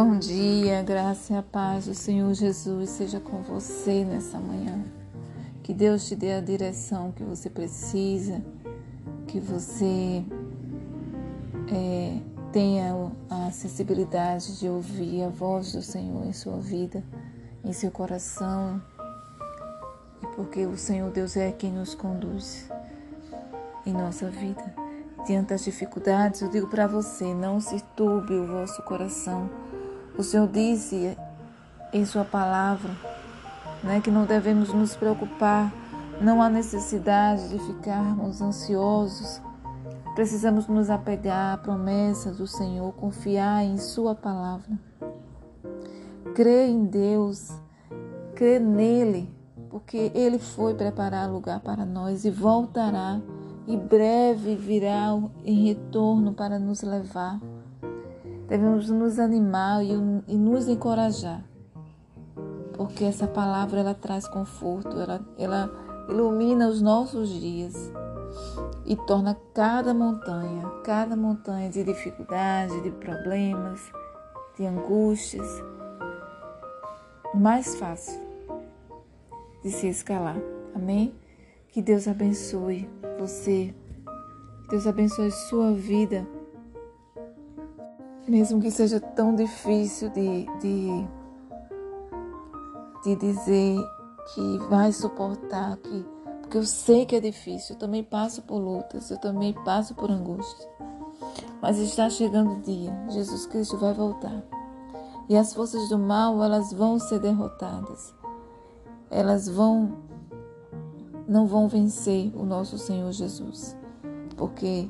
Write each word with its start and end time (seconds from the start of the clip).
Bom 0.00 0.16
dia, 0.16 0.80
graça 0.80 1.32
e 1.32 1.36
a 1.36 1.42
paz 1.42 1.86
do 1.86 1.92
Senhor 1.92 2.32
Jesus 2.32 2.88
seja 2.90 3.18
com 3.18 3.42
você 3.42 4.04
nessa 4.04 4.38
manhã. 4.38 4.84
Que 5.60 5.74
Deus 5.74 6.06
te 6.06 6.14
dê 6.14 6.34
a 6.34 6.40
direção 6.40 7.10
que 7.10 7.24
você 7.24 7.50
precisa, 7.50 8.40
que 9.26 9.40
você 9.40 10.24
é, 11.66 12.16
tenha 12.52 12.94
a 13.28 13.50
sensibilidade 13.50 14.60
de 14.60 14.68
ouvir 14.68 15.24
a 15.24 15.30
voz 15.30 15.72
do 15.72 15.82
Senhor 15.82 16.24
em 16.24 16.32
sua 16.32 16.58
vida, 16.58 17.02
em 17.64 17.72
seu 17.72 17.90
coração, 17.90 18.80
porque 20.36 20.64
o 20.64 20.76
Senhor 20.76 21.10
Deus 21.10 21.36
é 21.36 21.50
quem 21.50 21.72
nos 21.72 21.96
conduz 21.96 22.70
em 23.84 23.92
nossa 23.92 24.30
vida. 24.30 24.62
Diante 25.26 25.48
das 25.48 25.64
dificuldades, 25.64 26.40
eu 26.40 26.48
digo 26.48 26.68
para 26.68 26.86
você: 26.86 27.34
não 27.34 27.60
se 27.60 27.82
turbe 27.96 28.34
o 28.34 28.46
vosso 28.46 28.80
coração. 28.84 29.50
O 30.18 30.22
Senhor 30.24 30.48
disse 30.48 31.16
em 31.92 32.04
Sua 32.04 32.24
palavra 32.24 32.90
né, 33.84 34.00
que 34.00 34.10
não 34.10 34.26
devemos 34.26 34.72
nos 34.72 34.96
preocupar, 34.96 35.72
não 36.20 36.42
há 36.42 36.50
necessidade 36.50 37.48
de 37.48 37.58
ficarmos 37.60 38.42
ansiosos. 38.42 39.40
Precisamos 40.16 40.66
nos 40.66 40.90
apegar 40.90 41.54
à 41.54 41.56
promessa 41.56 42.32
do 42.32 42.48
Senhor, 42.48 42.92
confiar 42.94 43.64
em 43.64 43.78
Sua 43.78 44.12
palavra. 44.12 44.76
Crer 46.34 46.68
em 46.68 46.84
Deus, 46.84 47.52
crer 48.34 48.60
nele, 48.60 49.32
porque 49.70 50.10
Ele 50.16 50.40
foi 50.40 50.74
preparar 50.74 51.30
lugar 51.30 51.60
para 51.60 51.86
nós 51.86 52.24
e 52.24 52.30
voltará 52.30 53.20
e 53.68 53.76
breve 53.76 54.56
virá 54.56 55.16
em 55.44 55.66
retorno 55.66 56.32
para 56.32 56.58
nos 56.58 56.82
levar. 56.82 57.38
Devemos 58.48 58.88
nos 58.88 59.18
animar 59.18 59.84
e, 59.84 59.92
e 60.26 60.36
nos 60.36 60.66
encorajar, 60.68 61.44
porque 62.72 63.04
essa 63.04 63.26
palavra 63.26 63.80
ela 63.80 63.94
traz 63.94 64.26
conforto, 64.26 64.98
ela, 64.98 65.20
ela 65.36 65.70
ilumina 66.08 66.66
os 66.66 66.80
nossos 66.80 67.28
dias 67.28 67.92
e 68.86 68.96
torna 68.96 69.36
cada 69.52 69.92
montanha, 69.92 70.66
cada 70.82 71.14
montanha 71.14 71.68
de 71.68 71.84
dificuldade, 71.84 72.80
de 72.80 72.90
problemas, 72.90 73.80
de 74.56 74.64
angústias, 74.64 75.62
mais 77.34 77.76
fácil 77.76 78.18
de 79.62 79.70
se 79.70 79.88
escalar. 79.88 80.36
Amém? 80.74 81.14
Que 81.68 81.82
Deus 81.82 82.08
abençoe 82.08 82.88
você. 83.18 83.74
Que 84.62 84.68
Deus 84.70 84.86
abençoe 84.86 85.30
sua 85.30 85.72
vida. 85.72 86.26
Mesmo 88.28 88.60
que 88.60 88.70
seja 88.70 89.00
tão 89.00 89.34
difícil 89.34 90.10
de, 90.10 90.46
de, 90.60 91.08
de 93.04 93.16
dizer 93.16 93.78
que 94.34 94.58
vai 94.68 94.92
suportar, 94.92 95.78
que, 95.78 96.04
porque 96.42 96.58
eu 96.58 96.64
sei 96.64 97.06
que 97.06 97.16
é 97.16 97.20
difícil, 97.20 97.74
eu 97.74 97.78
também 97.78 98.04
passo 98.04 98.42
por 98.42 98.58
lutas, 98.58 99.10
eu 99.10 99.18
também 99.18 99.54
passo 99.64 99.94
por 99.94 100.10
angústia. 100.10 100.68
Mas 101.62 101.78
está 101.78 102.10
chegando 102.10 102.52
o 102.52 102.60
dia, 102.60 102.92
Jesus 103.08 103.46
Cristo 103.46 103.78
vai 103.78 103.94
voltar. 103.94 104.42
E 105.28 105.36
as 105.36 105.54
forças 105.54 105.88
do 105.88 105.98
mal, 105.98 106.42
elas 106.42 106.72
vão 106.72 106.98
ser 106.98 107.20
derrotadas. 107.20 108.14
Elas 109.10 109.48
vão 109.48 110.06
não 111.28 111.46
vão 111.46 111.68
vencer 111.68 112.32
o 112.34 112.42
nosso 112.42 112.78
Senhor 112.78 113.12
Jesus, 113.12 113.76
porque 114.34 114.88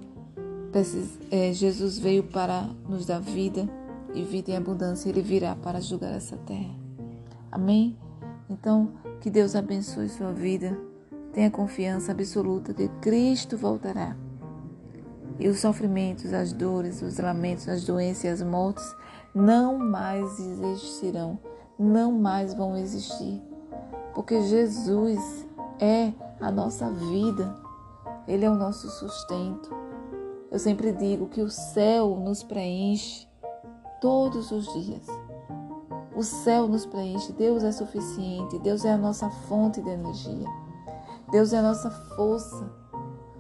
Jesus 1.53 1.99
veio 1.99 2.25
para 2.25 2.69
nos 2.89 3.07
dar 3.07 3.21
vida 3.21 3.69
e 4.15 4.23
vida 4.23 4.51
em 4.51 4.57
abundância. 4.57 5.09
Ele 5.09 5.23
virá 5.23 5.57
para 5.57 5.81
julgar 5.81 6.15
essa 6.15 6.37
terra. 6.39 6.75
Amém? 7.51 7.97
Então, 8.49 8.93
que 9.21 9.31
Deus 9.31 9.57
abençoe 9.57 10.09
sua 10.09 10.33
vida. 10.33 10.79
Tenha 11.33 11.51
confiança 11.51 12.13
absoluta 12.13 12.73
que 12.75 12.89
Cristo 13.01 13.57
voltará. 13.57 14.17
E 15.39 15.49
os 15.49 15.61
sofrimentos, 15.61 16.33
as 16.33 16.53
dores, 16.53 17.01
os 17.03 17.19
lamentos, 17.19 17.69
as 17.69 17.85
doenças 17.85 18.25
e 18.25 18.29
as 18.29 18.43
mortes 18.43 18.85
não 19.35 19.79
mais 19.79 20.39
existirão, 20.41 21.39
não 21.79 22.11
mais 22.13 22.55
vão 22.55 22.77
existir. 22.77 23.41
Porque 24.15 24.41
Jesus 24.43 25.47
é 25.79 26.13
a 26.41 26.51
nossa 26.51 26.91
vida, 26.91 27.55
Ele 28.27 28.45
é 28.45 28.51
o 28.51 28.57
nosso 28.57 28.91
sustento. 28.91 29.71
Eu 30.51 30.59
sempre 30.59 30.93
digo 30.93 31.29
que 31.29 31.43
o 31.43 31.51
céu 31.51 32.17
nos 32.17 32.43
preenche 32.43 33.29
todos 34.01 34.51
os 34.51 34.73
dias. 34.73 35.07
O 36.17 36.23
céu 36.23 36.67
nos 36.67 36.87
preenche, 36.87 37.33
Deus 37.33 37.63
é 37.63 37.71
suficiente, 37.71 38.59
Deus 38.59 38.85
é 38.85 38.91
a 38.91 38.97
nossa 38.97 39.29
fonte 39.31 39.81
de 39.81 39.91
energia, 39.91 40.49
Deus 41.31 41.53
é 41.53 41.59
a 41.59 41.63
nossa 41.63 41.91
força, 41.91 42.69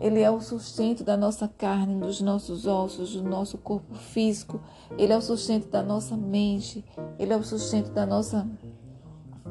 Ele 0.01 0.21
é 0.21 0.31
o 0.31 0.41
sustento 0.41 1.03
da 1.03 1.17
nossa 1.17 1.49
carne, 1.49 1.99
dos 1.99 2.21
nossos 2.21 2.67
ossos, 2.67 3.17
do 3.17 3.29
nosso 3.29 3.59
corpo 3.59 3.95
físico, 3.95 4.61
Ele 4.97 5.13
é 5.13 5.17
o 5.17 5.23
sustento 5.23 5.69
da 5.69 5.83
nossa 5.83 6.17
mente, 6.17 6.85
Ele 7.19 7.33
é 7.33 7.37
o 7.37 7.43
sustento 7.43 7.91
da 7.91 8.07
nossa, 8.07 8.47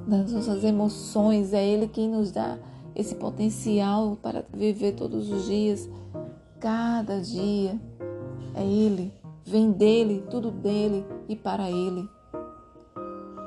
das 0.08 0.32
nossas 0.32 0.64
emoções, 0.64 1.54
é 1.54 1.66
Ele 1.66 1.88
quem 1.88 2.08
nos 2.08 2.32
dá 2.32 2.58
esse 2.96 3.16
potencial 3.16 4.16
para 4.22 4.46
viver 4.54 4.94
todos 4.94 5.30
os 5.30 5.48
dias, 5.48 5.90
cada 6.60 7.20
dia. 7.22 7.80
É 8.56 8.64
Ele, 8.66 9.14
vem 9.46 9.72
dele, 9.72 10.26
tudo 10.30 10.52
dele 10.52 11.06
e 11.28 11.36
para 11.36 11.70
Ele. 11.70 12.10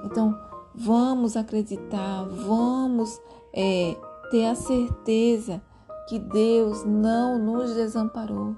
Então, 0.05 0.39
vamos 0.75 1.37
acreditar, 1.37 2.25
vamos 2.25 3.21
é, 3.53 3.97
ter 4.31 4.47
a 4.47 4.55
certeza 4.55 5.61
que 6.09 6.19
Deus 6.19 6.85
não 6.85 7.39
nos 7.39 7.75
desamparou. 7.75 8.57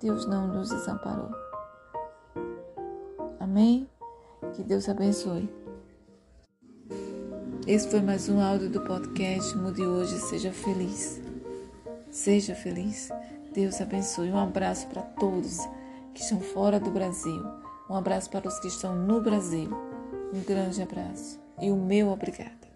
Deus 0.00 0.26
não 0.26 0.46
nos 0.46 0.70
desamparou. 0.70 1.30
Amém? 3.40 3.88
Que 4.54 4.62
Deus 4.62 4.88
abençoe. 4.88 5.48
Esse 7.66 7.88
foi 7.88 8.00
mais 8.00 8.28
um 8.28 8.40
áudio 8.40 8.70
do 8.70 8.80
podcast 8.80 9.56
Mude 9.56 9.82
Hoje, 9.82 10.18
seja 10.18 10.52
feliz. 10.52 11.20
Seja 12.10 12.54
feliz. 12.54 13.10
Deus 13.58 13.80
abençoe. 13.80 14.30
Um 14.30 14.38
abraço 14.38 14.86
para 14.86 15.02
todos 15.02 15.68
que 16.14 16.22
estão 16.22 16.38
fora 16.38 16.78
do 16.78 16.92
Brasil. 16.92 17.44
Um 17.90 17.96
abraço 17.96 18.30
para 18.30 18.46
os 18.46 18.56
que 18.60 18.68
estão 18.68 18.94
no 18.94 19.20
Brasil. 19.20 19.68
Um 20.32 20.44
grande 20.44 20.80
abraço 20.80 21.40
e 21.60 21.68
o 21.68 21.76
meu 21.76 22.10
obrigada. 22.10 22.67